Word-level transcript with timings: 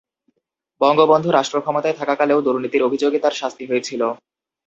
বঙ্গবন্ধু 0.81 1.29
রাষ্ট্রক্ষমতায় 1.31 1.97
থাকাকালেও 1.99 2.39
দুর্নীতির 2.41 2.85
অভিযোগে 2.87 3.19
তাঁর 3.19 3.33
শাস্তি 3.33 3.63
হয়েছিল। 3.65 4.01